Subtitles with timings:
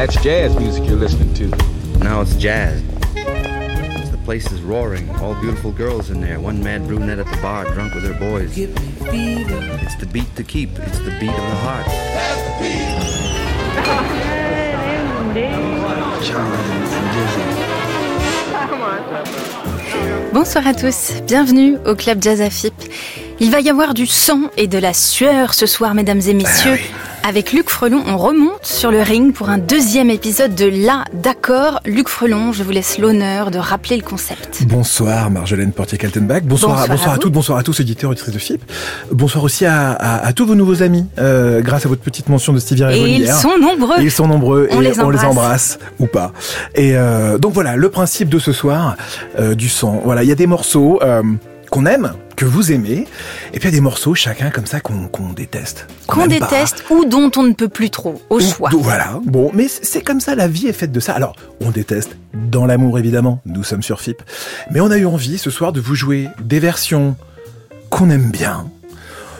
[0.00, 1.48] That's jazz music you're listening to.
[1.98, 2.82] Now it's jazz.
[3.12, 5.10] The place is roaring.
[5.16, 6.40] All beautiful girls in there.
[6.40, 8.56] One mad brunette at the bar, drunk with her boys.
[8.56, 10.70] It's the beat to keep.
[10.78, 11.84] It's the beat of the heart.
[20.32, 22.72] Bonsoir à tous, bienvenue au Club Jazz Afip.
[23.38, 26.78] Il va y avoir du sang et de la sueur ce soir, mesdames et messieurs.
[27.22, 31.80] Avec Luc Frelon, on remonte sur le ring pour un deuxième épisode de La D'accord.
[31.84, 34.62] Luc Frelon, je vous laisse l'honneur de rappeler le concept.
[34.66, 36.42] Bonsoir Marjolaine Portier-Kaltenbach.
[36.44, 38.62] Bonsoir, Bonsoir bonsoir, à toutes, bonsoir à tous auditeurs auditrices de FIP.
[39.12, 42.52] Bonsoir aussi à, à- à tous vos nouveaux amis, euh, grâce à votre petite mention
[42.54, 44.00] de Stevie Ray Et ils sont nombreux.
[44.00, 45.78] Et ils sont nombreux On et les on les embrasse.
[46.00, 46.32] ou pas.
[46.74, 48.96] Et euh, donc voilà, le principe de ce soir,
[49.38, 50.00] euh, du son.
[50.04, 50.98] Voilà, il y a des morceaux
[51.70, 53.06] qu'on aime, que vous aimez,
[53.52, 55.86] et puis il y a des morceaux chacun comme ça qu'on déteste.
[56.06, 56.26] Qu'on pas.
[56.26, 58.70] déteste ou dont on ne peut plus trop, au Ou- choix.
[58.72, 61.12] Voilà, bon, mais c'est comme ça, la vie est faite de ça.
[61.12, 64.22] Alors, on déteste dans l'amour, évidemment, nous sommes sur FIP,
[64.70, 67.14] mais on a eu envie ce soir de vous jouer des versions
[67.90, 68.70] qu'on aime bien,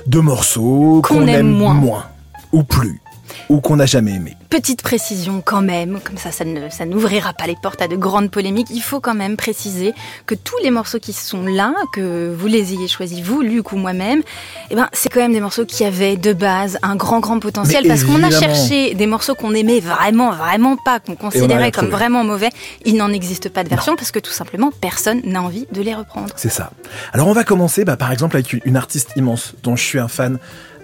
[0.06, 1.72] de morceaux Qu'on aime aime moins.
[1.72, 2.04] moins,
[2.52, 3.00] ou plus,
[3.48, 4.36] ou qu'on n'a jamais aimé.
[4.48, 7.96] Petite précision quand même, comme ça, ça ne- ça n'ouvrira pas les portes à de
[7.96, 8.68] grandes polémiques.
[8.70, 9.92] Il faut quand même préciser
[10.26, 13.76] que tous les morceaux qui sont là, que vous les ayez choisis, vous, Luc ou
[13.76, 14.22] moi-même,
[14.70, 17.82] eh ben, c'est quand même des morceaux qui avaient de base un grand, grand potentiel.
[17.84, 21.84] Mais parce qu'on a cherché des morceaux qu'on aimait vraiment, vraiment pas, qu'on considérait comme
[21.88, 21.96] trouvé.
[22.04, 22.50] vraiment mauvais.
[22.84, 25.94] Il n'en existe pas de version parce que tout simplement, personne n'a envie de les
[25.94, 26.28] reprendre.
[26.36, 26.70] C'est ça.
[27.12, 30.08] Alors, on va commencer, bah, par exemple, avec une artiste immense dont je suis un
[30.08, 30.38] fan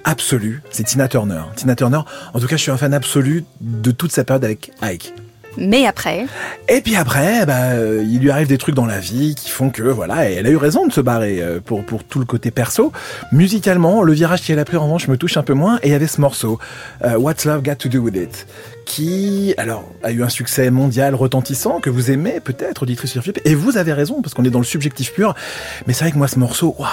[0.06, 1.42] absolu, c'est Tina Turner.
[1.56, 2.00] Tina Turner,
[2.32, 5.12] en tout cas, je suis un fan absolu de toute sa période avec Ike.
[5.58, 6.26] Mais après,
[6.68, 9.82] Et puis après, bah, il lui arrive des trucs dans la vie qui font que
[9.82, 12.92] voilà, elle a eu raison de se barrer euh, pour pour tout le côté perso.
[13.32, 15.78] Musicalement, le virage qu'elle a pris en revanche me touche un peu moins.
[15.82, 16.58] Et il y avait ce morceau,
[17.04, 18.46] euh, What's Love Got to Do With It,
[18.86, 23.18] qui alors a eu un succès mondial retentissant que vous aimez peut-être, auditrice.
[23.44, 25.34] Et vous avez raison parce qu'on est dans le subjectif pur.
[25.86, 26.88] Mais c'est vrai que moi, ce morceau, waouh,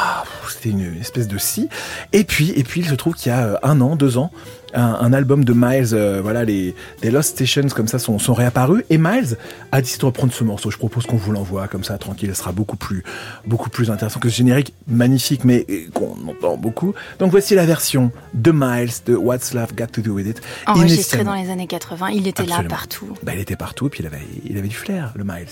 [0.49, 1.69] c'était une espèce de si.
[2.11, 4.31] Et puis et puis il se trouve qu'il y a euh, un an, deux ans.
[4.75, 8.33] Un, un album de Miles, euh, voilà, les, les Lost Stations comme ça sont, sont
[8.33, 8.83] réapparus.
[8.89, 9.37] Et Miles
[9.71, 10.71] a décidé de reprendre ce morceau.
[10.71, 12.31] Je propose qu'on vous l'envoie comme ça, tranquille.
[12.33, 13.03] Ce sera beaucoup plus,
[13.45, 16.95] beaucoup plus intéressant que ce générique magnifique, mais euh, qu'on entend beaucoup.
[17.19, 20.41] Donc voici la version de Miles de What's Love Got to Do With It.
[20.65, 23.17] enregistré dans les années 80, il était là partout.
[23.23, 25.47] Bah, il était partout, puis il avait, il avait du flair, le Miles.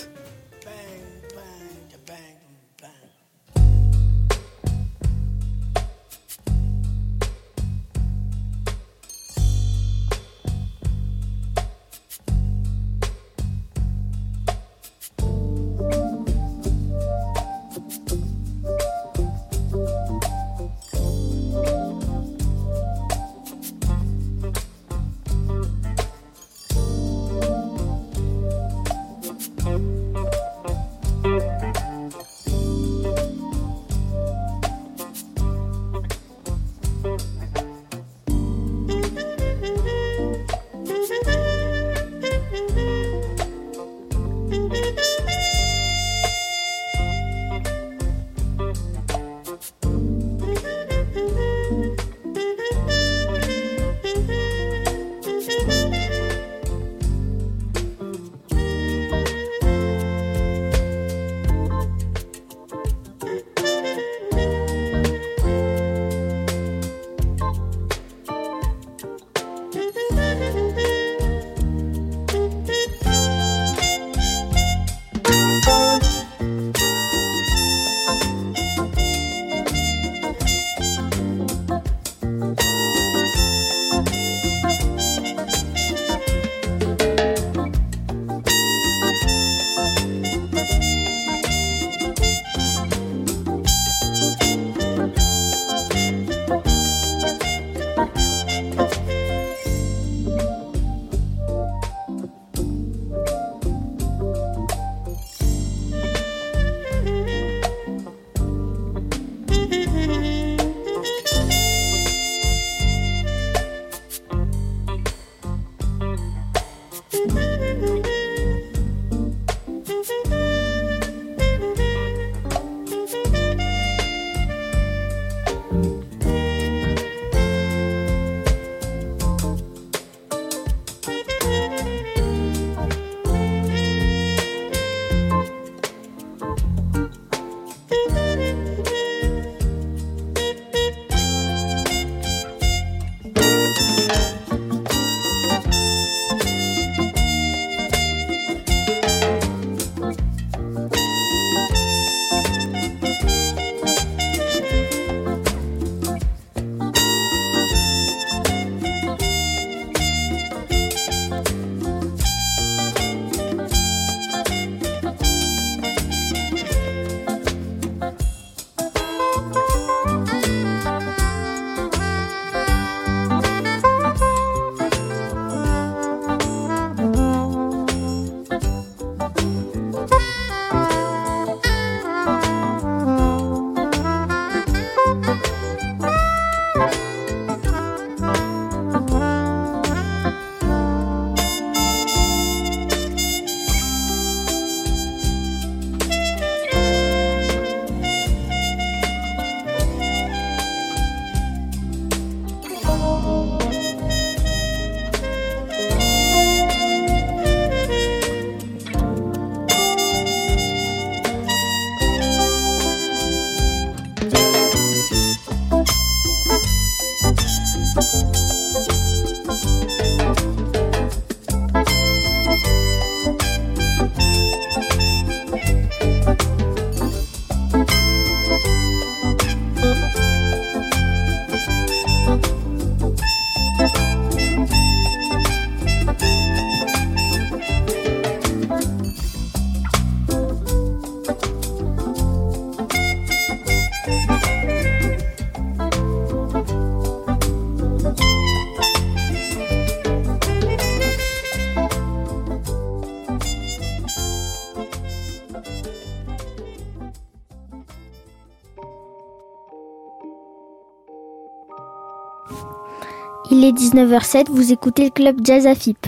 [263.61, 266.07] Il est 19h07, vous écoutez le club Jazz Afip.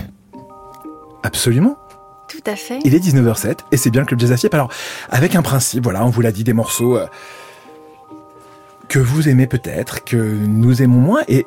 [1.22, 1.76] Absolument.
[2.28, 2.80] Tout à fait.
[2.84, 4.52] Il est 19h07 et c'est bien le club Jazz Afip.
[4.54, 4.70] Alors,
[5.08, 7.06] avec un principe, voilà, on vous l'a dit, des morceaux euh,
[8.88, 11.20] que vous aimez peut-être, que nous aimons moins.
[11.28, 11.46] Et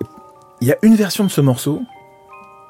[0.62, 1.82] il y a une version de ce morceau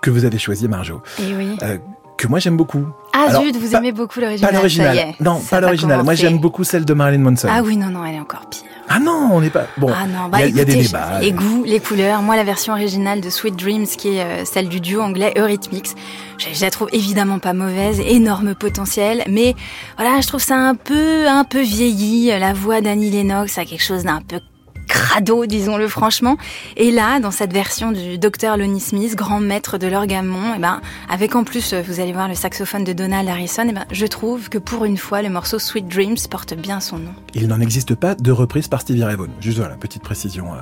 [0.01, 1.57] que vous avez choisi, Marjo, Et oui.
[1.61, 1.77] euh,
[2.17, 2.87] que moi j'aime beaucoup.
[3.13, 4.49] Ah alors, zut, vous pas- aimez beaucoup l'original.
[4.49, 4.97] Pas l'original.
[5.19, 6.01] Non, ça pas l'original.
[6.03, 7.49] Moi j'aime beaucoup celle de Marilyn Manson.
[7.51, 8.63] Ah oui, non, non, elle est encore pire.
[8.89, 9.67] Ah non, on n'est pas.
[9.77, 11.19] Bon, ah non, il bah y, y a des débats.
[11.19, 12.21] les goûts, les couleurs.
[12.21, 15.89] Moi, la version originale de Sweet Dreams, qui est euh, celle du duo anglais Eurythmics,
[16.37, 19.55] je, je la trouve évidemment pas mauvaise, énorme potentiel, mais
[19.97, 22.27] voilà, je trouve ça un peu, un peu vieilli.
[22.39, 24.39] La voix d'Annie Lennox a quelque chose d'un peu
[24.87, 26.37] crado, disons-le franchement.
[26.75, 30.81] Et là, dans cette version du docteur Lonnie Smith, grand maître de l'orgamon, eh ben,
[31.09, 34.05] avec en plus, euh, vous allez voir le saxophone de Donald Harrison, eh ben, je
[34.05, 37.13] trouve que pour une fois, le morceau Sweet Dreams porte bien son nom.
[37.33, 39.31] Il n'en existe pas de reprise par Stevie Ray Vaughan.
[39.39, 40.57] Juste voilà, petite précision euh,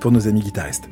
[0.00, 0.88] pour nos amis guitaristes.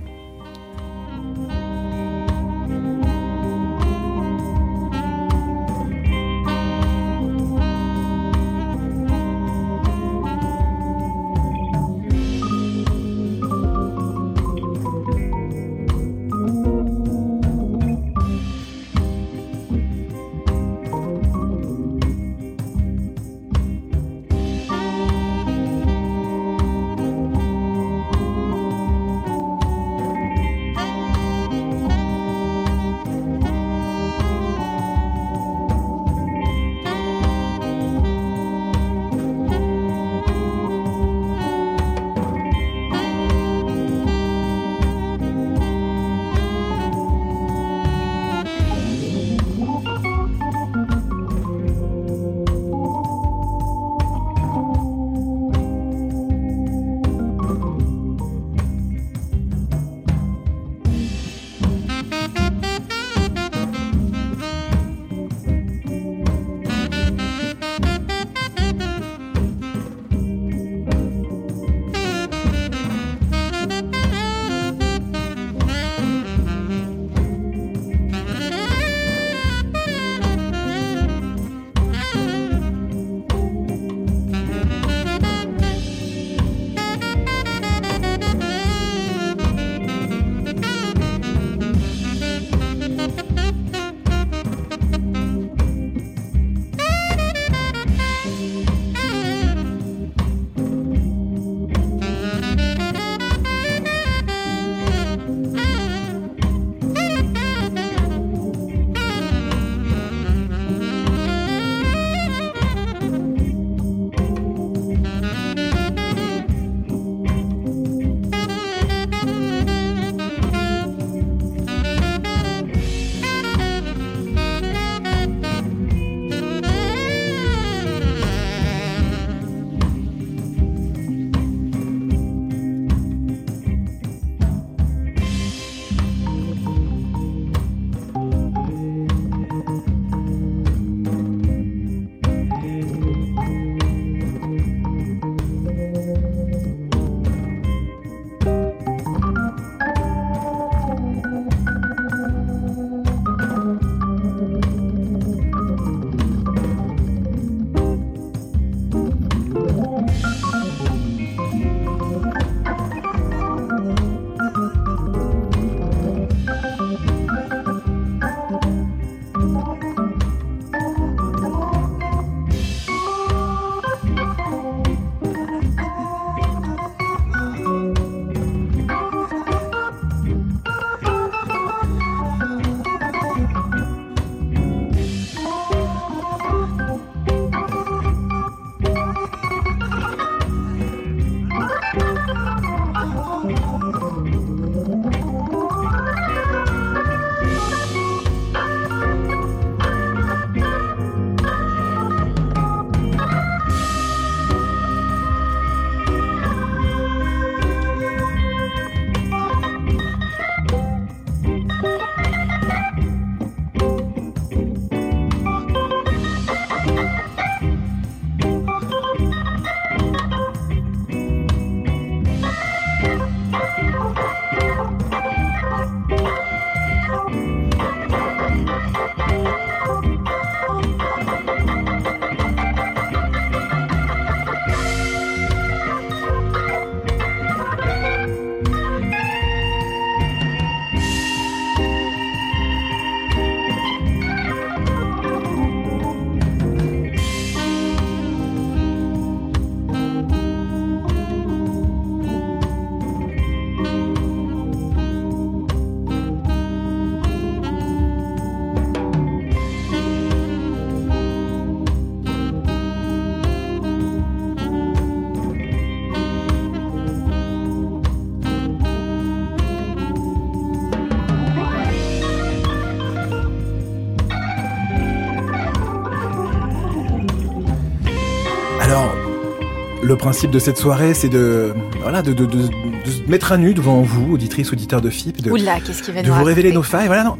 [280.26, 283.74] Principe de cette soirée, c'est de, voilà, de, de, de, de se mettre à nu
[283.74, 287.06] devant vous, auditrices, auditeurs de FIP, de, Oula, va vous révéler nos failles.
[287.06, 287.36] Voilà, non.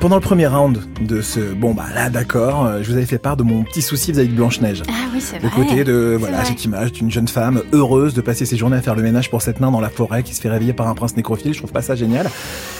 [0.00, 3.18] Pendant le premier round de ce, bon bah là d'accord, euh, je vous avais fait
[3.18, 4.82] part de mon petit souci vis-à-vis de Blanche Neige.
[4.88, 5.64] Ah oui, c'est Le vrai.
[5.64, 6.46] côté de voilà vrai.
[6.46, 9.40] cette image d'une jeune femme heureuse de passer ses journées à faire le ménage pour
[9.42, 11.52] cette nain dans la forêt qui se fait réveiller par un prince nécrophile.
[11.54, 12.28] Je trouve pas ça génial.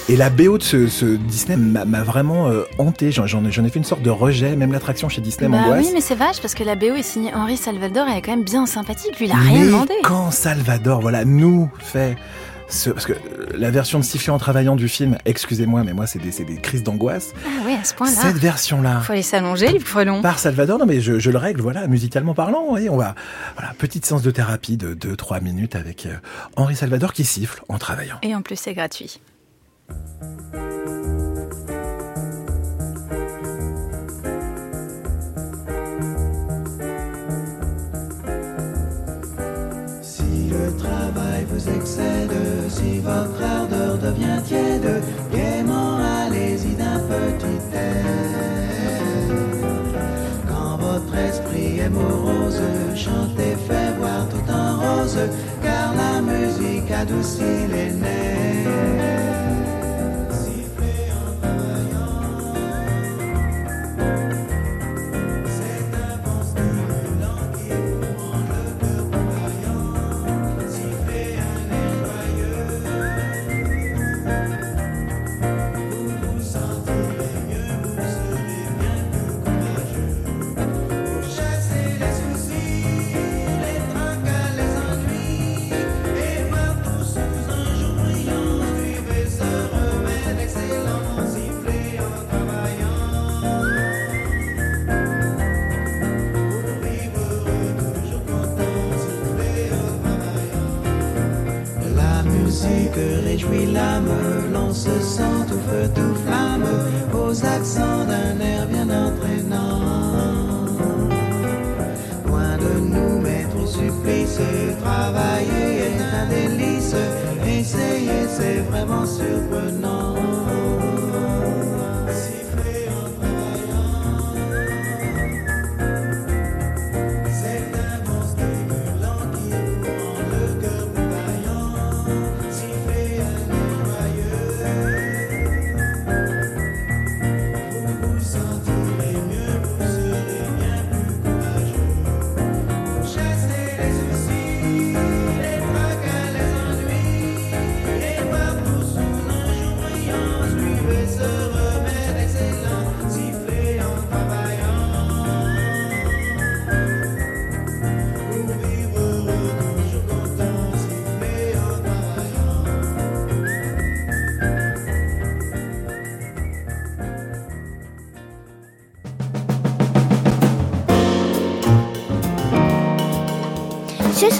[0.09, 3.13] Et la BO de ce, ce Disney m'a vraiment euh, hanté.
[3.13, 4.57] J'en ai fait une sorte de rejet.
[4.57, 7.33] Même l'attraction chez Disney Bah oui, mais c'est vache parce que la BO est signée
[7.35, 9.19] Henri Salvador, elle est quand même bien sympathique.
[9.19, 9.95] Lui, il a rien demandé.
[10.03, 12.17] quand Salvador, voilà, nous fait
[12.69, 16.07] ce, parce que euh, la version de siffler en travaillant du film, excusez-moi, mais moi
[16.07, 17.33] c'est des, c'est des crises d'angoisse.
[17.47, 18.13] Ah oui, à ce point-là.
[18.13, 20.21] Cette version-là, Faut aller s'allonger, Luc Frelon.
[20.23, 23.15] par Salvador, non mais je, je le règle, voilà, musicalement parlant, vous voyez, on va,
[23.57, 26.15] voilà, petite séance de thérapie de 2-3 minutes avec euh,
[26.57, 28.17] Henri Salvador qui siffle en travaillant.
[28.23, 29.21] Et en plus, c'est gratuit.
[40.03, 42.33] Si le travail vous excède,
[42.69, 48.05] si votre ardeur devient tiède, gaiement allez-y d'un petit air.
[50.49, 52.61] Quand votre esprit est morose,
[52.95, 55.19] chantez, fait voir tout en rose,
[55.63, 58.42] car la musique adoucit les nerfs.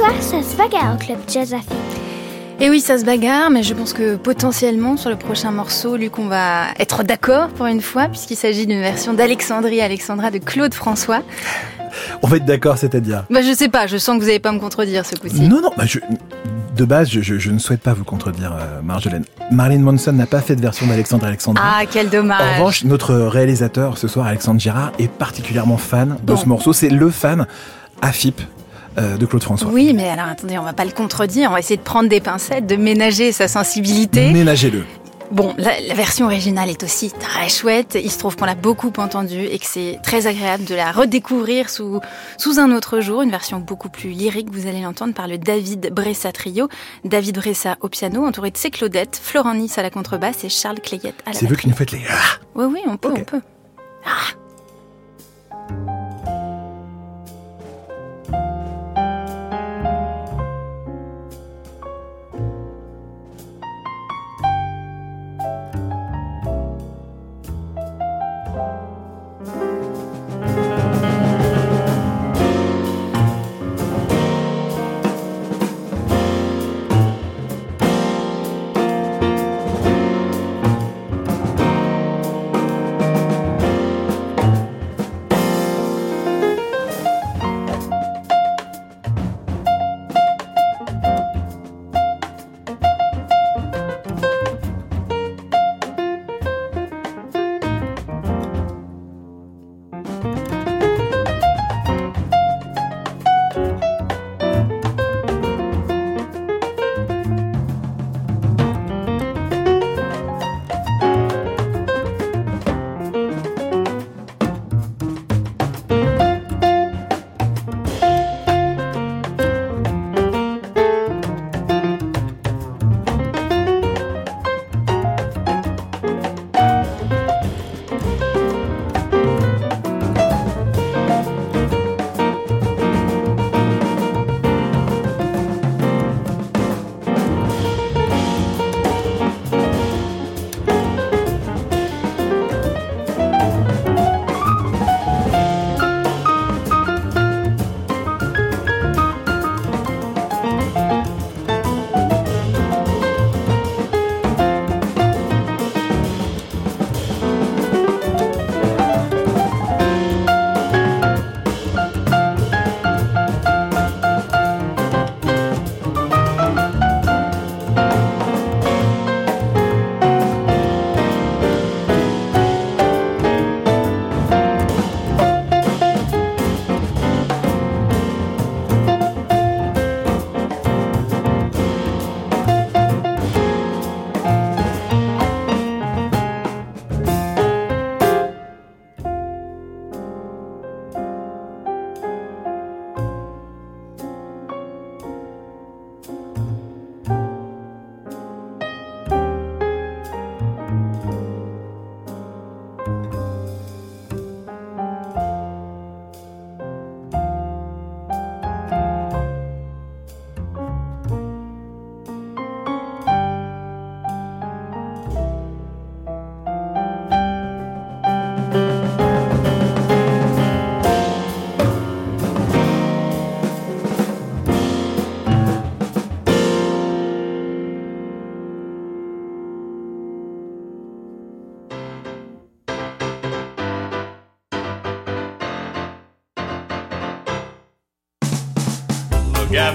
[0.03, 1.69] Soir, ça se bagarre au club Jazz Affi.
[2.59, 6.19] Et oui, ça se bagarre, mais je pense que potentiellement sur le prochain morceau, Luc,
[6.19, 10.75] on va être d'accord pour une fois, puisqu'il s'agit d'une version d'Alexandrie Alexandra de Claude
[10.75, 11.23] François.
[12.23, 13.25] On va être d'accord, c'est-à-dire.
[13.31, 15.41] Bah, je sais pas, je sens que vous n'allez pas me contredire ce coup-ci.
[15.43, 16.01] Non, non, bah, je,
[16.75, 19.25] de base, je, je, je ne souhaite pas vous contredire, euh, Marjolaine.
[19.53, 21.63] Marilyn Manson n'a pas fait de version d'Alexandre Alexandre.
[21.65, 22.41] Ah, quel dommage.
[22.41, 26.73] En revanche, notre réalisateur ce soir, Alexandre Girard, est particulièrement fan de ce morceau.
[26.73, 27.47] C'est le fan
[28.01, 28.41] AFIP
[28.99, 29.71] euh, de Claude François.
[29.71, 32.21] Oui, mais alors attendez, on va pas le contredire, on va essayer de prendre des
[32.21, 34.33] pincettes, de ménager sa sensibilité.
[34.33, 34.85] Ménagez-le.
[35.31, 37.97] Bon, la, la version originale est aussi très chouette.
[37.99, 41.71] Il se trouve qu'on l'a beaucoup entendue et que c'est très agréable de la redécouvrir
[41.71, 42.01] sous,
[42.37, 43.23] sous un autre jour.
[43.23, 46.69] Une version beaucoup plus lyrique, vous allez l'entendre par le David Bressa Trio.
[47.07, 50.81] David Bressa au piano, entouré de ses Claudettes, Florent Nice à la contrebasse et Charles
[50.81, 52.03] Clayette à la C'est vous qui nous faites les...
[52.11, 53.41] Ah Oui, oui, on peut, on peut.
[55.71, 56.02] Look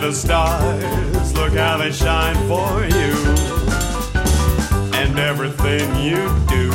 [0.07, 3.13] the stars, look how they shine for you.
[4.95, 6.69] And everything you do,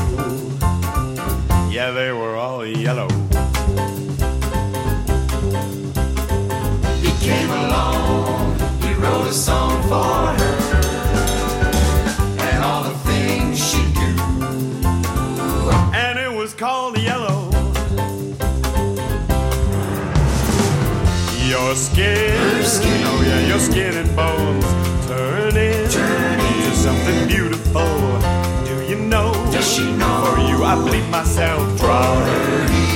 [1.70, 3.08] yeah, they were all yellow.
[7.00, 10.60] He came along, he wrote a song for her,
[12.38, 14.12] and all the things she do.
[15.94, 17.48] And it was called Yellow.
[21.48, 23.01] Your skin, oh yeah,
[23.52, 24.64] your skin and bones
[25.06, 27.84] turn into something beautiful.
[28.64, 29.30] Do you know?
[29.52, 30.24] Does she know?
[30.24, 32.91] For you, I bleed myself dry.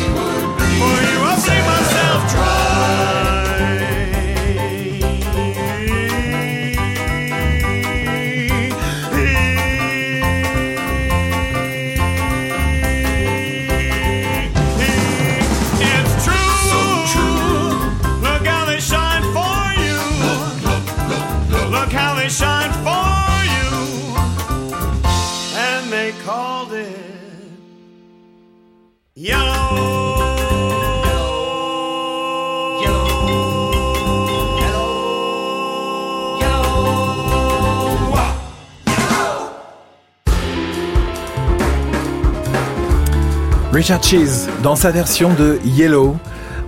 [43.76, 46.16] Richard Cheese dans sa version de Yellow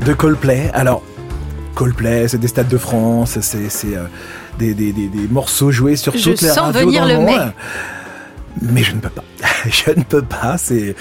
[0.04, 0.70] de Coldplay.
[0.74, 1.02] Alors,
[1.74, 4.04] Coldplay, c'est des stades de France, c'est euh,
[4.58, 7.52] des, des- des- des morceaux joués sur Je toutes les radios venir dans le monde.
[8.60, 9.24] Mais je ne peux pas.
[9.70, 10.58] je ne peux pas.
[10.58, 10.94] C'est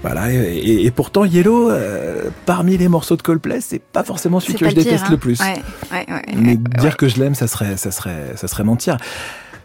[0.00, 0.32] voilà.
[0.32, 4.70] Et, pourtant, Yellow, euh, parmi les morceaux de Coldplay, c'est pas forcément celui que je
[4.74, 5.10] pire, déteste hein.
[5.10, 5.38] le plus.
[5.38, 5.62] Ouais,
[5.92, 8.96] ouais, ouais, Mais dire que je l'aime, ça serait, ça serait, ça serait mentir.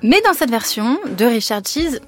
[0.04, 2.02] Mais dans cette version de Richard Cheese,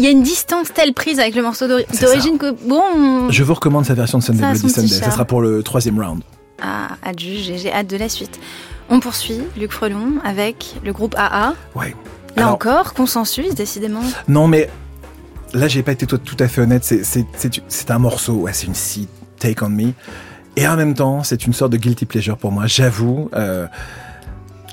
[0.00, 3.52] il y a une distance telle prise avec le morceau d'origine que bon, Je vous
[3.52, 4.88] recommande sa version de Sunday Bloody Sunday.
[4.88, 6.22] Ça sera pour le troisième round.
[6.62, 8.40] ah, hâte juger, j'ai hâte de la suite.
[8.88, 11.52] On poursuit Luc Frelon avec le groupe AA.
[11.74, 11.94] Ouais.
[12.34, 14.00] Là Alors, encore, consensus décidément.
[14.26, 14.70] Non, mais
[15.52, 16.82] là, j'ai pas été tout, tout à fait honnête.
[16.84, 19.06] C'est un morceau, ouais, c'est une si
[19.38, 19.92] Take on Me.
[20.56, 22.66] Et en même temps, c'est une sorte de guilty pleasure pour moi.
[22.66, 23.66] J'avoue, euh,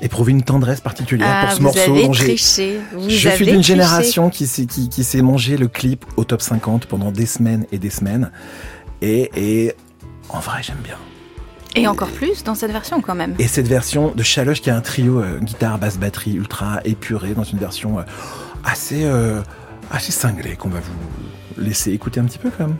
[0.00, 2.24] éprouver une tendresse particulière Ah, pour ce vous morceau avez dont j'ai.
[2.24, 2.78] triché.
[2.92, 6.24] Vous Je avez suis d'une génération qui s'est qui, qui s'est mangé le clip au
[6.24, 8.30] top 50 pendant des semaines et des semaines.
[9.02, 9.74] Et, et
[10.28, 10.96] en vrai, j'aime bien.
[11.76, 13.34] Et encore plus dans cette version quand même.
[13.38, 17.34] Et cette version de Chaloche qui a un trio euh, guitare, basse, batterie ultra épuré
[17.34, 18.02] dans une version euh,
[18.64, 19.42] assez, euh,
[19.90, 22.76] assez cinglée qu'on va vous laisser écouter un petit peu quand même.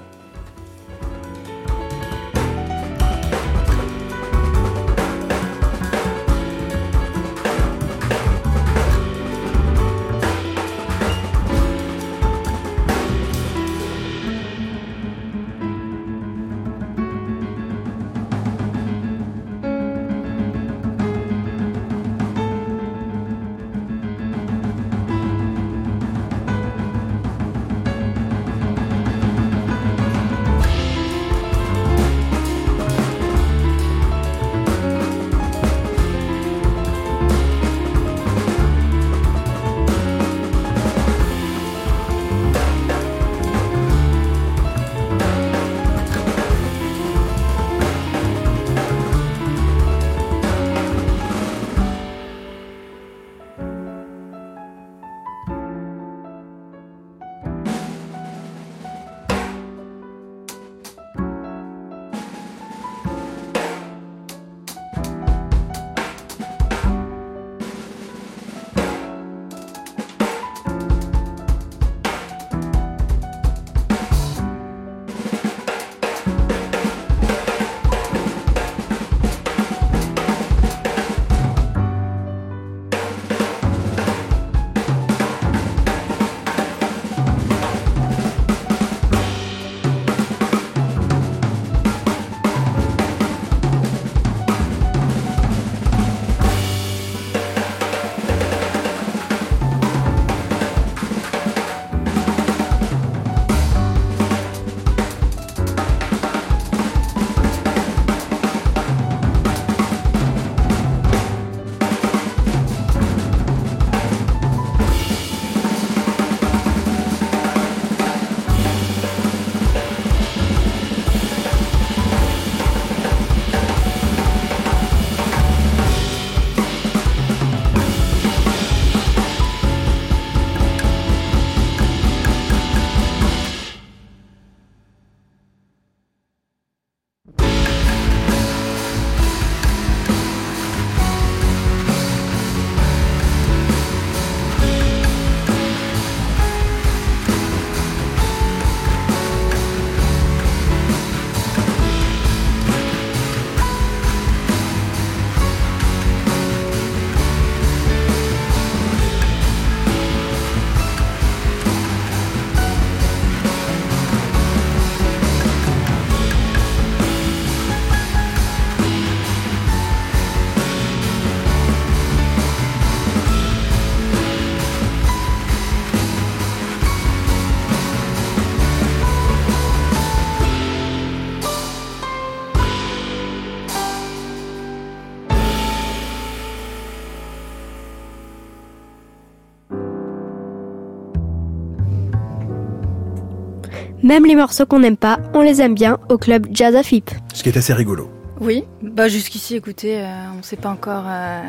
[194.09, 197.11] Même les morceaux qu'on n'aime pas, on les aime bien au club Jazz à FIP.
[197.35, 198.11] Ce qui est assez rigolo.
[198.41, 200.07] Oui, bah jusqu'ici, écoutez, euh,
[200.39, 201.43] on s'est pas encore euh,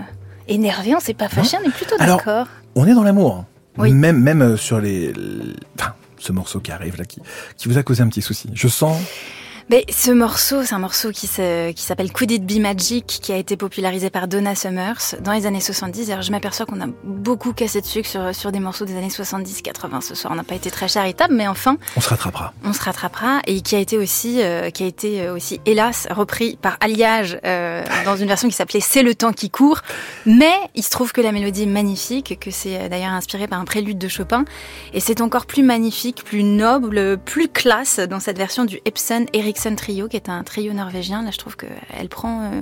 [0.49, 2.47] énervé, on s'est pas fâché, on est plutôt d'accord.
[2.75, 3.37] On est dans l'amour.
[3.37, 3.45] hein.
[3.77, 3.93] Oui.
[3.93, 5.13] Même, même euh, sur les.
[5.79, 7.21] Enfin, ce morceau qui arrive là, qui,
[7.55, 8.49] qui vous a causé un petit souci.
[8.53, 8.97] Je sens.
[9.69, 13.55] Mais ce morceau, c'est un morceau qui s'appelle Could It Be Magic, qui a été
[13.55, 16.09] popularisé par Donna Summers dans les années 70.
[16.09, 19.09] Alors je m'aperçois qu'on a beaucoup cassé de sucre sur, sur des morceaux des années
[19.09, 20.33] 70-80 ce soir.
[20.33, 22.51] On n'a pas été très charitable, mais enfin, On se rattrapera.
[22.63, 26.07] on se rattrapera et qui a été aussi, euh, qui a été euh, aussi, hélas,
[26.09, 29.81] repris par Alliage euh, dans une version qui s'appelait C'est le temps qui court.
[30.25, 33.59] Mais il se trouve que la mélodie est magnifique, que c'est euh, d'ailleurs inspiré par
[33.59, 34.45] un prélude de Chopin,
[34.93, 39.27] et c'est encore plus magnifique, plus noble, plus classe dans cette version du Epson
[39.59, 41.21] Ericsson Trio, qui est un trio norvégien.
[41.21, 42.61] Là, je trouve qu'elle prend euh,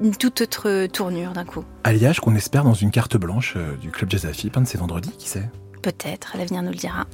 [0.00, 1.64] une- toute autre tournure d'un coup.
[1.82, 4.68] Alliage qu'on espère dans une carte blanche euh, du club Jazz à FIP, un de
[4.68, 5.48] ces vendredis, qui sait?
[5.82, 7.06] Peut-être, l'avenir nous le dira.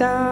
[0.00, 0.27] Les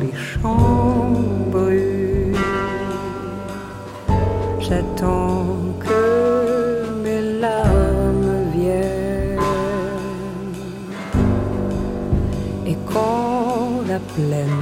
[0.00, 1.12] les champs
[1.50, 2.36] brûlent,
[4.60, 9.38] j'attends que mes larmes viennent.
[12.66, 14.61] Et quand la plaine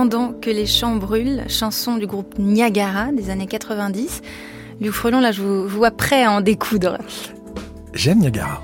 [0.00, 4.22] Pendant que les champs brûlent, chanson du groupe Niagara des années 90.
[4.80, 6.96] Luc Frelon, là, je vous vois prêt à en découdre.
[7.92, 8.62] J'aime Niagara.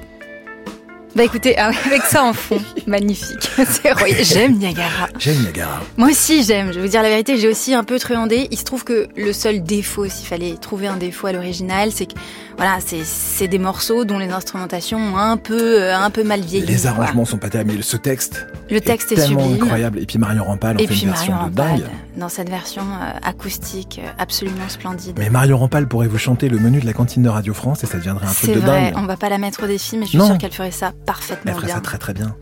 [1.15, 3.51] Bah écoutez, ah avec ça en fond, magnifique.
[3.69, 4.17] C'est royal.
[4.25, 5.09] J'aime Niagara.
[5.19, 5.83] J'aime Niagara.
[5.99, 8.49] Moi aussi j'aime, je vais vous dire la vérité, j'ai aussi un peu truandé.
[8.51, 12.07] Il se trouve que le seul défaut, s'il fallait trouver un défaut à l'original, c'est
[12.07, 12.19] que
[12.57, 16.41] voilà, c'est c'est des morceaux dont les instrumentations ont un peu euh, un peu mal
[16.41, 16.65] vieilli.
[16.67, 19.63] Les arrangements sont pas terribles, mais ce texte Le texte est, tellement sublime.
[19.63, 19.99] incroyable.
[19.99, 21.83] Et puis Marion Rampal en Et fait puis une version de dingue.
[22.17, 25.17] dans cette version euh, acoustique euh, absolument splendide.
[25.19, 27.87] Mais Marion Rampal pourrait vous chanter le menu de la cantine de Radio France et
[27.87, 28.95] ça deviendrait un truc C'est de vrai, dingue.
[29.03, 30.27] on va pas la mettre au défi, mais je suis Non.
[30.27, 31.75] sûre qu'elle ferait ça parfaitement Elle ferait bien.
[31.77, 32.35] ça très très bien.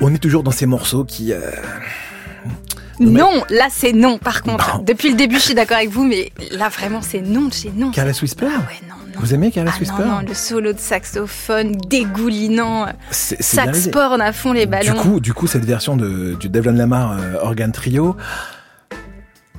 [0.00, 1.32] On est toujours dans ces morceaux qui.
[1.32, 1.40] euh,
[2.98, 4.76] Non, là c'est non par contre.
[4.78, 4.82] Non.
[4.82, 7.70] Depuis le début, je suis d'accord avec vous, mais là vraiment c'est non de chez
[7.76, 7.90] non.
[7.90, 8.94] Careless Whisper Ah ouais, non.
[9.18, 13.66] Vous aimez Careless Ah Whisper non, non, le solo de saxophone dégoulinant, C'est c'est bien
[13.66, 13.90] sax l'idée.
[13.90, 14.92] porn à fond les ballons.
[14.94, 18.16] Du coup, du coup, cette version de, du Devlin Lamar euh, Organ Trio,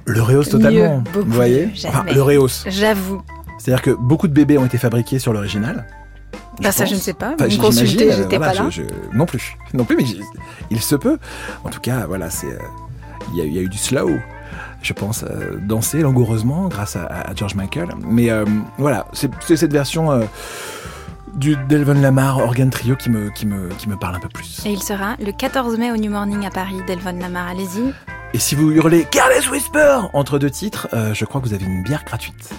[0.06, 1.04] le rehausse totalement.
[1.14, 2.66] vous voyez Enfin, le rehausse.
[2.68, 3.22] J'avoue.
[3.58, 5.86] C'est-à-dire que beaucoup de bébés ont été fabriqués sur l'original.
[6.62, 6.90] Bah ça pense.
[6.92, 7.34] je ne sais pas.
[7.34, 8.70] Enfin, vous consultez, euh, j'étais voilà, pas là.
[8.70, 10.06] je- je- non plus, non plus, mais
[10.72, 11.18] il se peut.
[11.66, 12.58] En tout cas, voilà, c'est, euh,
[13.34, 14.12] il y, a- il y a eu du slow,
[14.86, 17.90] je pense, euh, dansé langoureusement grâce à, à George Michael.
[18.08, 18.46] Mais euh,
[18.78, 20.26] voilà, c'est cette version euh,
[21.34, 24.64] du Delvin Lamar Organ Trio qui me, qui me, qui me parle un peu plus.
[24.66, 27.94] Et il sera le 14 mai au New Morning à Paris, Delvon Lamar, allez-y.
[28.34, 31.66] Et si vous hurlez Careless Whisper entre deux titres, euh, je crois que vous avez
[31.66, 32.52] une bière gratuite.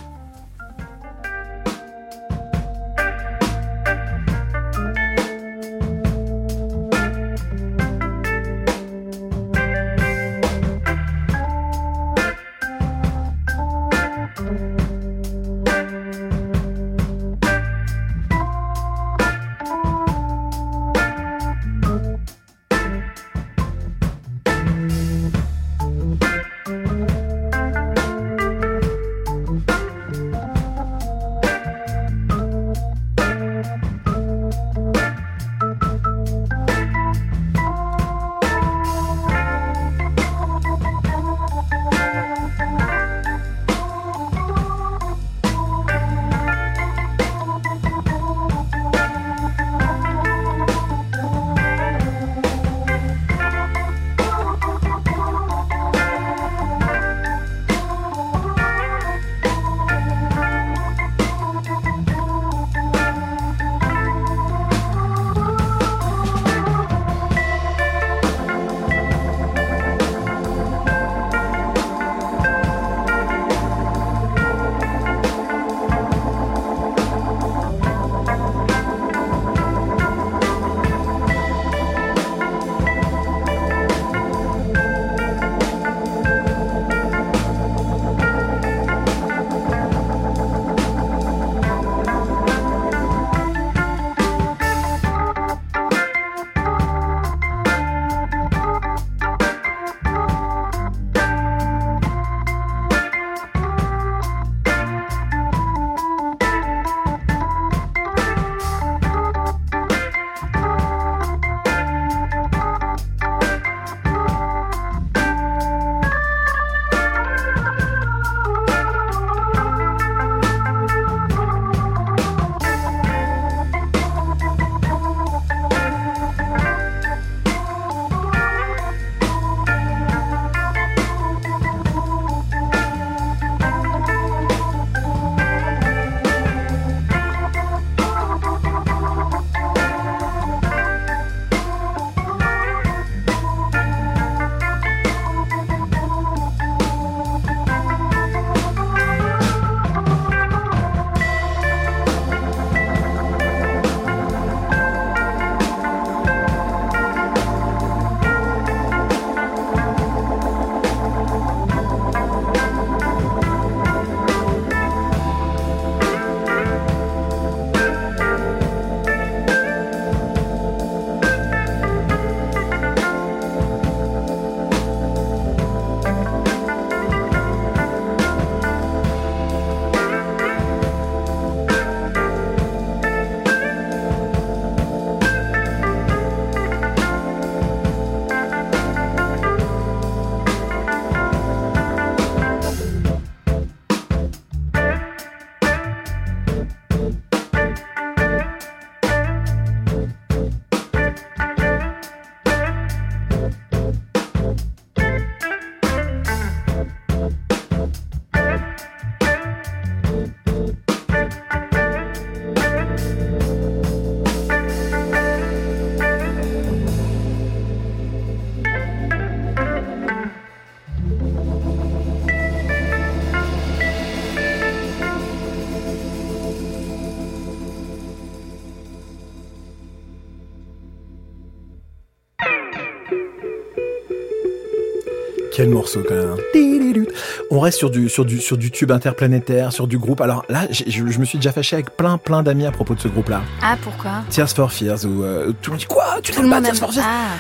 [235.67, 236.29] Quel morceau quand même.
[236.31, 237.03] hein.
[237.51, 240.21] On reste sur du, sur, du, sur du tube interplanétaire, sur du groupe.
[240.21, 242.95] Alors là, j'ai- je, je me suis déjà fâché avec plein plein d'amis à propos
[242.95, 243.43] de ce groupe-là.
[243.63, 244.23] Ah, pourquoi?
[244.31, 246.05] Tears for Fears, où euh, tout le monde dit quoi?
[246.23, 247.05] Tu Tout le n'aimes pas Tears for Fears?
[247.05, 247.35] Ah,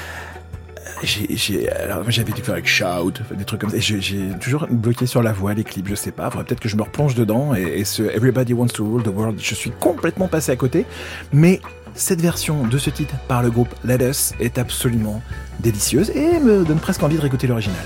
[1.04, 3.78] J'ai, j'ai, alors, moi, j'avais dû faire avec Shout, des trucs comme ça.
[3.78, 4.00] J'ai
[4.40, 6.28] toujours bloqué sur la voix, les clips, je sais pas.
[6.30, 7.54] Faudrait peut-être que je me replonge dedans.
[7.54, 10.84] Et, et ce Everybody Wants to Rule the World, je suis complètement passé à côté.
[11.32, 11.60] Mais
[11.94, 15.22] cette version de ce titre par le groupe Let Us est absolument
[15.60, 17.84] délicieuse et me donne presque envie de réécouter l'original.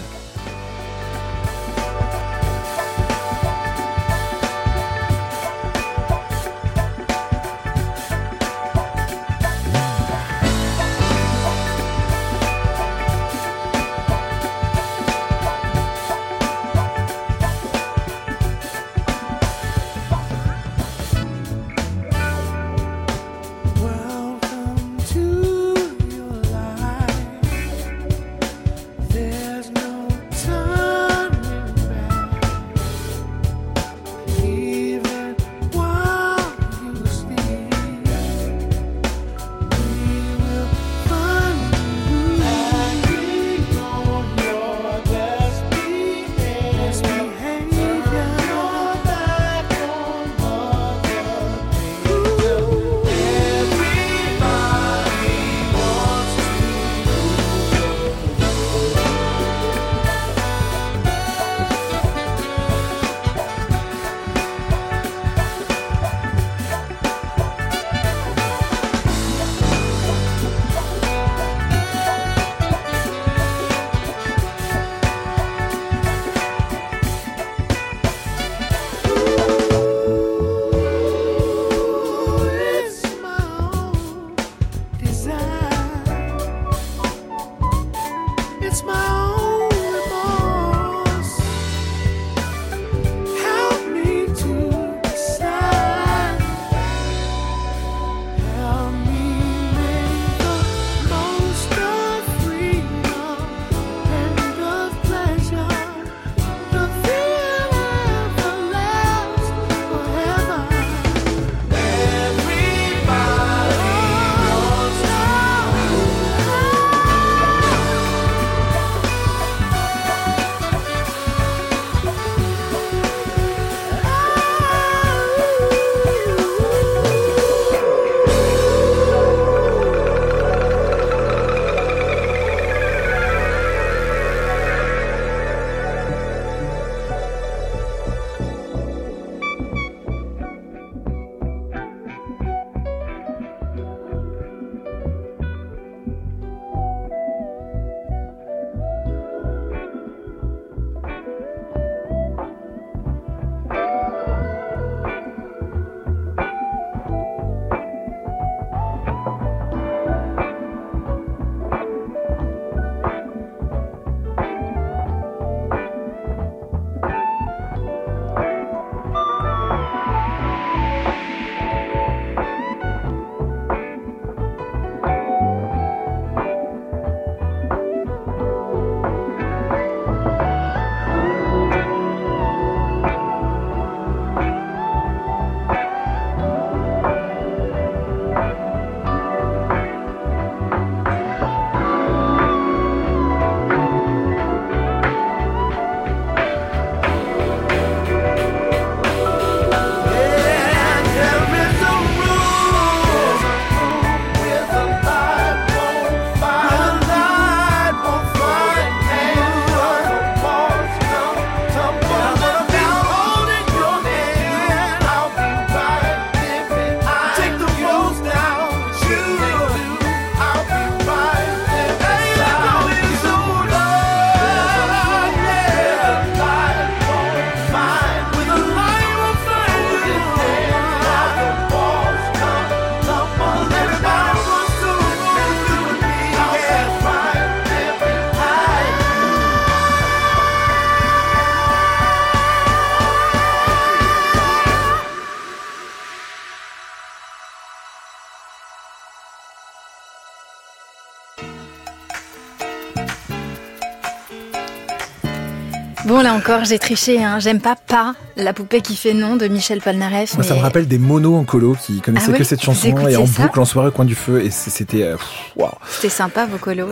[256.41, 257.23] Encore, j'ai triché.
[257.23, 257.39] Hein.
[257.39, 260.35] J'aime pas pas la poupée qui fait non de Michel Polnareff.
[260.35, 263.17] Moi, ça me rappelle des monos en colo qui connaissaient Ah que cette chanson et
[263.17, 264.43] en boucle en soirée au coin du feu.
[264.45, 265.03] Et c'était.
[265.03, 265.17] euh,
[265.57, 265.71] waouh.
[265.89, 266.89] C'était sympa, vos colos.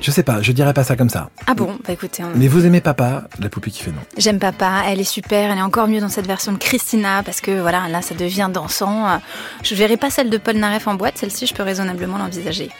[0.00, 1.30] Je sais pas, je dirais pas ça comme ça.
[1.46, 4.00] Ah bon, bah écoutez, on- Mais vous aimez papa, la poupée qui fait non.
[4.18, 4.82] j'aime papa.
[4.88, 5.50] Elle est super.
[5.52, 8.50] Elle est encore mieux dans cette version de Christina parce que voilà, là, ça devient
[8.52, 9.20] dansant.
[9.62, 11.16] Je verrai pas celle de Polnareff en boîte.
[11.16, 12.70] Celle-ci, je peux raisonnablement l'envisager.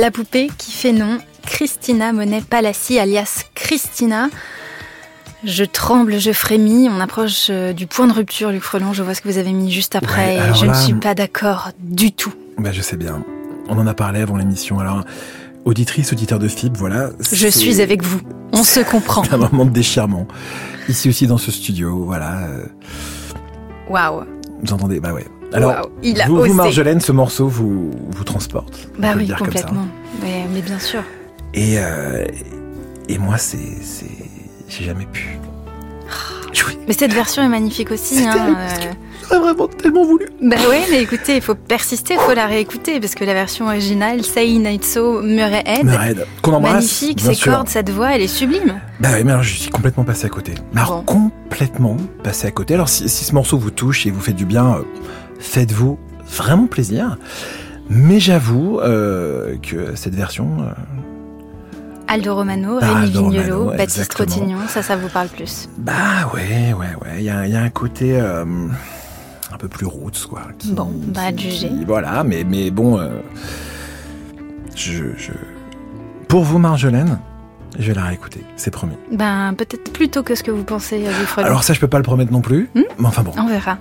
[0.00, 4.30] La poupée qui fait nom, Christina Monet Palassi, alias Christina.
[5.44, 6.88] Je tremble, je frémis.
[6.90, 8.94] On approche euh, du point de rupture, Luc Frelon.
[8.94, 10.38] Je vois ce que vous avez mis juste après.
[10.38, 12.32] Ouais, et je là, ne suis pas d'accord du tout.
[12.56, 13.22] Ben, je sais bien.
[13.68, 14.78] On en a parlé avant l'émission.
[14.78, 15.04] Alors,
[15.66, 17.10] auditrice, auditeur de FIB, voilà.
[17.30, 18.22] Je suis avec vous.
[18.52, 19.22] On se comprend.
[19.24, 20.26] C'est un moment de déchirement.
[20.88, 22.38] Ici aussi dans ce studio, voilà.
[22.48, 22.64] euh,
[23.90, 24.24] Waouh.
[24.62, 25.26] Vous entendez Bah ouais.
[25.52, 26.54] Alors, il a vous, vous.
[26.54, 28.88] Marjolaine, ce morceau vous, vous transporte.
[28.98, 29.86] Bah oui, complètement.
[30.22, 31.02] Mais, mais bien sûr.
[31.54, 32.24] Et, euh,
[33.08, 33.58] et moi, c'est.
[33.82, 34.06] c'est-
[34.68, 35.38] J'ai jamais pu.
[36.86, 38.24] Mais cette version est magnifique aussi.
[38.26, 38.92] Hein, euh.
[39.22, 40.26] J'aurais vraiment tellement voulu.
[40.42, 43.66] Bah ouais, mais écoutez, il faut persister, il faut la réécouter parce que la version
[43.66, 47.52] originale, Sei Naitso Murray Head, Murray, qu'on embrasse, magnifique, ses sûr.
[47.52, 48.80] cordes, cette voix, elle est sublime.
[48.98, 50.54] Bah oui, mais alors je suis complètement passé à côté.
[50.72, 52.74] Mais alors, complètement passé à côté.
[52.74, 54.82] Alors si, si ce morceau vous touche et vous fait du bien, euh,
[55.40, 57.18] faites-vous vraiment plaisir.
[57.88, 60.70] Mais j'avoue euh, que cette version, euh,
[62.06, 64.10] Aldo Romano, Ah, Rémi Aldo Vignolo, Romano, Baptiste.
[64.10, 65.68] Trottignon, ça, ça vous parle plus.
[65.78, 68.44] bah ouais, ouais, ouais, il y a, il y a un côté euh,
[69.52, 70.42] un peu plus roots, quoi.
[70.58, 73.00] qui- Bon, bah qui- voilà, mais, mais bon,
[74.76, 75.32] je, je...
[76.28, 77.18] Pour vous, Marjolaine,
[77.78, 78.94] je vais la réécouter, c'est promis.
[79.12, 81.46] Ben, peut-être plus tôt que ce que vous pensez, Frelon.
[81.48, 83.32] Alors ça, je peux pas le promettre non plus, Hmm mais enfin bon.
[83.36, 83.78] On verra.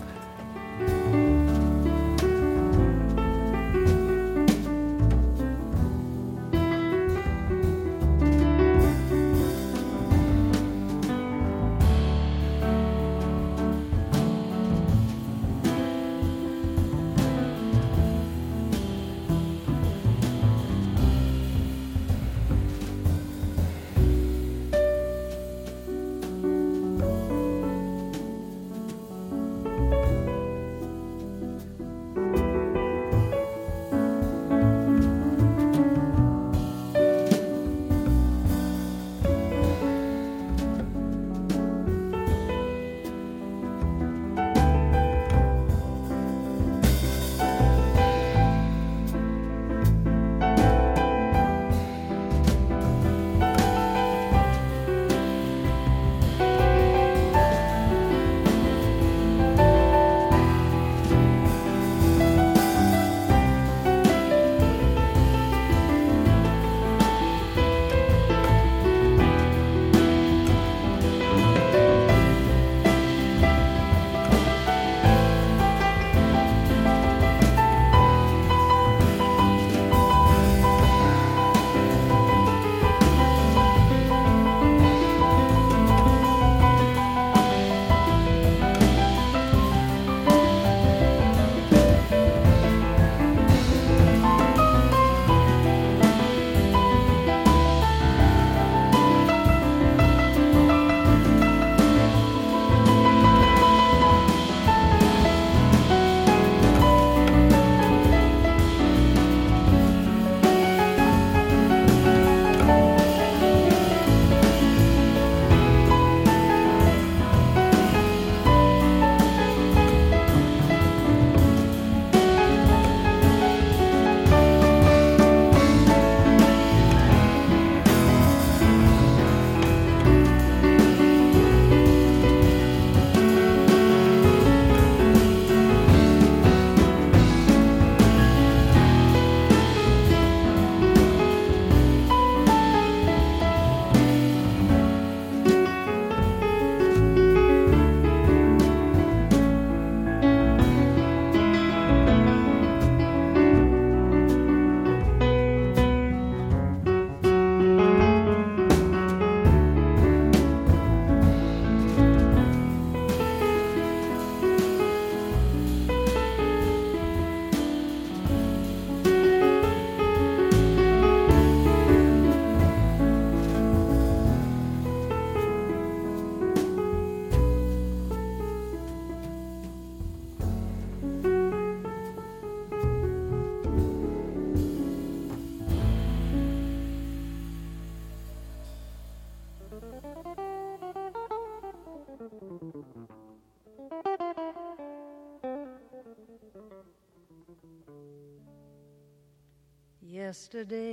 [200.30, 200.86] Yesterday,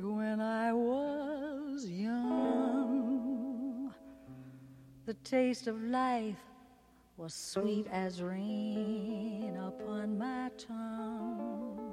[0.00, 3.92] when I was young,
[5.04, 6.40] the taste of life
[7.18, 11.92] was sweet as rain upon my tongue.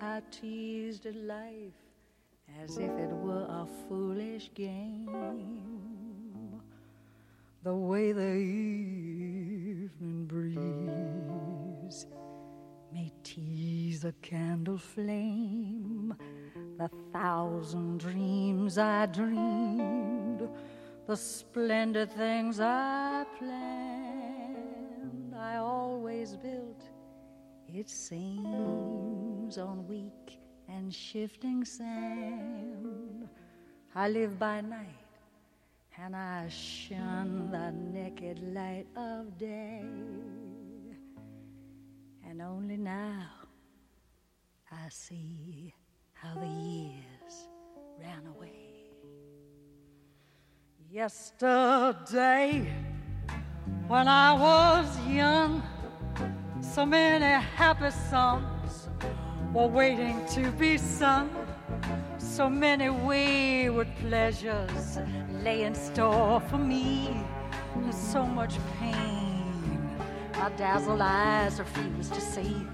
[0.00, 1.78] I teased life
[2.60, 5.06] as if it were a foolish game.
[7.62, 12.06] The way the evening breeze
[13.36, 16.14] tease a candle flame,
[16.78, 20.48] the thousand dreams I dreamed,
[21.06, 26.82] the splendid things I planned, I always built,
[27.68, 33.28] it seems, on weak and shifting sand.
[33.94, 35.04] I live by night
[35.98, 39.84] and I shun the naked light of day.
[42.38, 43.28] And only now
[44.70, 45.72] I see
[46.12, 47.48] how the years
[47.98, 48.90] ran away.
[50.90, 52.70] Yesterday,
[53.88, 55.62] when I was young,
[56.60, 58.90] so many happy songs
[59.54, 61.30] were waiting to be sung.
[62.18, 64.98] So many wayward pleasures
[65.42, 67.16] lay in store for me,
[67.76, 69.15] and so much pain
[70.38, 72.66] my dazzled eyes refused to see.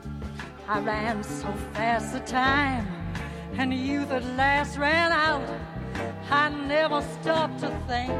[0.69, 2.87] I ran so fast the time,
[3.57, 5.49] and youth at last ran out.
[6.31, 8.13] I never stopped to think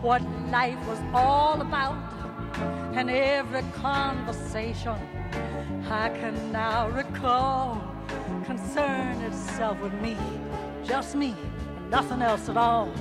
[0.00, 1.96] what life was all about,
[2.94, 4.96] and every conversation
[5.90, 7.82] I can now recall
[8.46, 10.16] concerned itself with me,
[10.84, 11.34] just me,
[11.76, 12.92] and nothing else at all.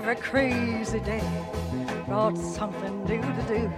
[0.00, 1.22] Every crazy day
[2.06, 3.70] brought something new to do.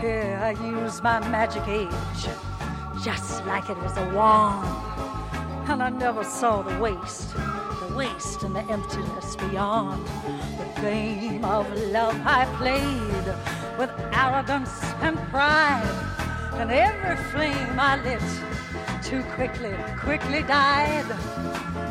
[0.00, 2.22] Here I use my magic age,
[3.04, 4.66] just like it was a wand,
[5.70, 10.04] and I never saw the waste, the waste and the emptiness beyond.
[10.58, 13.26] The game of love I played
[13.78, 15.96] with arrogance and pride.
[16.54, 21.06] And every flame I lit too quickly, quickly died.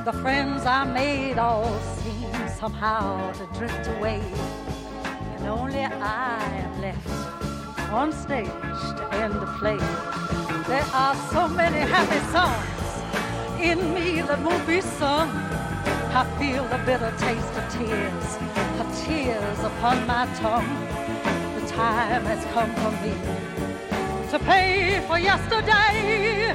[0.03, 2.28] The friends I made all seemed
[2.59, 4.21] somehow to drift away.
[5.37, 7.07] And only I am left
[7.89, 8.47] on stage
[8.99, 9.77] to end the play.
[10.67, 12.79] There are so many happy songs
[13.61, 15.29] in me that won't be sung.
[16.11, 18.27] I feel the bitter taste of tears,
[18.81, 20.73] of tears upon my tongue.
[21.55, 23.13] The time has come for me
[24.31, 26.53] to pay for yesterday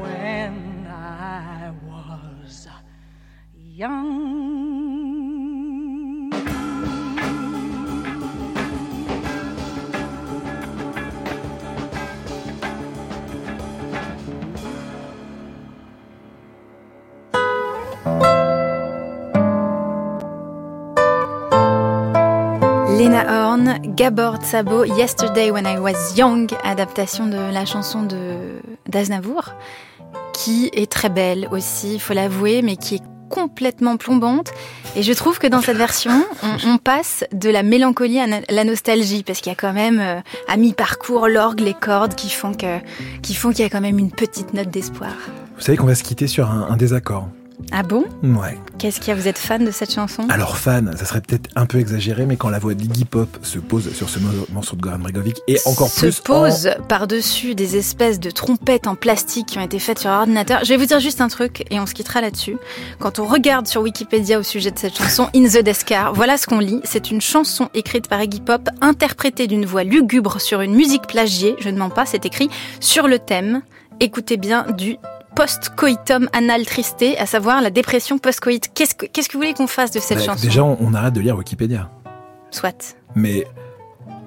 [0.00, 2.68] when I was
[3.54, 4.51] young.
[23.22, 28.36] Lena Horne, Gabor Tsabo, Yesterday When I Was Young, adaptation de la chanson de
[28.88, 29.52] d'Aznavour,
[30.32, 34.50] qui est très belle aussi, il faut l'avouer, mais qui est complètement plombante.
[34.96, 36.24] Et je trouve que dans cette version,
[36.66, 40.20] on, passe de la mélancolie à la nostalgie, parce qu'il y a quand même euh,
[40.48, 42.70] à mi-parcours l'orgue, les cordes qui font qu'il
[43.58, 45.12] y a quand même une petite note d'espoir.
[45.56, 47.28] Vous savez qu'on va se quitter sur un désaccord.
[47.70, 48.04] Ah bon?
[48.22, 48.58] Ouais.
[48.78, 49.14] Qu'est-ce qu'il y a?
[49.14, 50.26] Vous êtes fan de cette chanson?
[50.28, 53.58] Alors fan, ça serait peut-être un peu exagéré, mais quand la voix d'Iggy Pop se
[53.58, 57.54] pose sur ce mo- morceau de Goran Bregovic, et encore se plus en- pose par-dessus
[57.54, 60.60] des espèces de trompettes en plastique qui ont été faites sur ordinateur.
[60.64, 62.56] Je vais vous dire juste un truc et on se quittera là-dessus.
[62.98, 66.46] Quand on regarde sur Wikipédia au sujet de cette chanson In the Descar, voilà ce
[66.46, 66.80] qu'on lit.
[66.84, 71.54] C'est une chanson écrite par Iggy Pop, interprétée d'une voix lugubre sur une musique plagiée.
[71.60, 72.48] Je ne mens pas, c'est écrit
[72.80, 73.62] sur le thème.
[74.00, 74.96] Écoutez bien du
[75.34, 78.70] post-coitum anal tristé, à savoir la dépression post-coït.
[78.74, 80.42] Qu'est-ce que, qu'est-ce que vous voulez qu'on fasse de cette Bah, chanson?
[80.46, 81.90] Déjà, on, on arrête de lire Wikipédia.
[82.50, 82.96] Soit.
[83.14, 83.46] Mais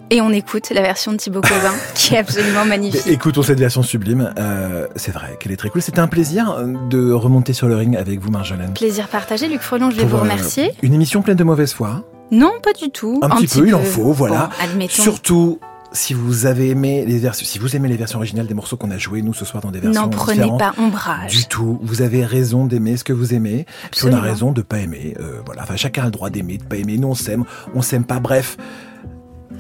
[0.09, 3.07] Et on écoute la version de Thibaut Covin, qui est absolument magnifique.
[3.07, 4.33] Écoutons cette version sublime.
[4.37, 5.81] Euh, c'est vrai qu'elle est très cool.
[5.81, 6.57] C'était un plaisir
[6.89, 8.73] de remonter sur le ring avec vous, Marjolaine.
[8.73, 9.47] Plaisir partagé.
[9.47, 10.73] Luc Frelon, je vais Pour, vous euh, remercier.
[10.81, 12.03] une émission pleine de mauvaise foi.
[12.31, 13.19] Non, pas du tout.
[13.21, 14.49] Un, petit, peu, il en faut, voilà.
[14.59, 15.03] Bon, admettons.
[15.03, 15.59] Surtout
[15.95, 18.91] si vous avez aimé les versions, si vous aimez les versions originales des morceaux qu'on
[18.91, 21.31] a joués nous ce soir dans des versions N'en prenez pas ombrage.
[21.31, 21.79] Du tout.
[21.81, 23.65] Vous avez raison d'aimer ce que vous aimez.
[23.91, 25.15] Puis on a raison de pas aimer.
[25.19, 25.63] Euh, voilà.
[25.63, 26.97] Enfin, chacun a le droit d'aimer, de pas aimer.
[26.97, 28.19] Nous, on s'aime, on s'aime pas.
[28.19, 28.57] Bref.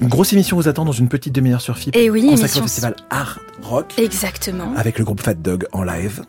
[0.01, 1.95] Une grosse émission vous attend dans une petite demi-heure sur FIP.
[1.97, 4.73] Eh oui, consacrée au festival Art Rock Exactement.
[4.75, 6.21] avec le groupe Fat Dog en live.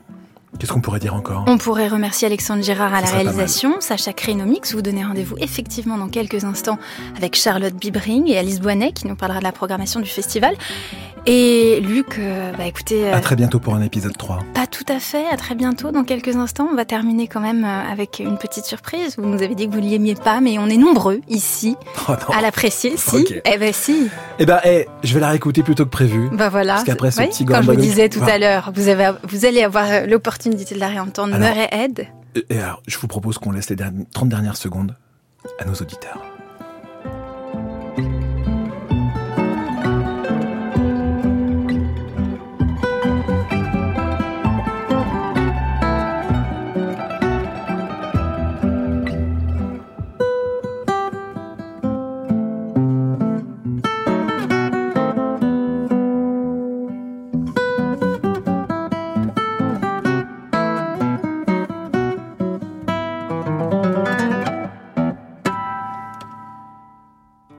[0.59, 1.45] Qu'est-ce qu'on pourrait dire encore?
[1.49, 5.99] On pourrait remercier Alexandre Girard à Ça la réalisation, Sacha Crénomix, vous donnez rendez-vous effectivement
[5.99, 6.79] dans quelques instants
[7.17, 10.55] avec Charlotte Bibring et Alice Boinet qui nous parlera de la programmation du festival.
[11.29, 14.45] Et Luc, euh, bah écoutez, euh, À très bientôt pour un épisode 3.
[14.55, 15.91] pas tout à fait, à très bientôt.
[15.91, 19.17] Dans quelques instants, on va terminer quand même euh, avec une petite surprise.
[19.19, 21.77] Vous nous avez dit que vous ne l'aimiez pas, mais on est nombreux ici
[22.09, 22.97] Oh à l'apprécier.
[22.97, 24.09] Si, eh ben si.
[24.39, 26.29] Eh ben, eh, je vais la réécouter plutôt que prévu.
[26.33, 26.75] Bah voilà.
[26.75, 28.35] Parce qu'après ce Oui, petit Comme je vous disais tout Voilà.
[28.35, 31.35] à l'heure, vous, avez, vous allez avoir euh, l'opportunité de la réentendre.
[31.35, 32.07] Alors- Murray Head.
[32.51, 34.95] Et alors, je vous propose qu'on laisse les dernières- 30 dernières secondes
[35.59, 36.21] à nos auditeurs.